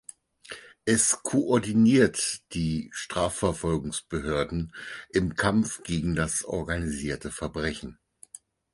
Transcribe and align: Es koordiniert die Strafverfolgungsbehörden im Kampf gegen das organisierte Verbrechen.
Es 0.85 1.19
koordiniert 1.21 2.41
die 2.53 2.89
Strafverfolgungsbehörden 2.91 4.73
im 5.11 5.35
Kampf 5.35 5.83
gegen 5.83 6.15
das 6.15 6.43
organisierte 6.43 7.29
Verbrechen. 7.29 7.99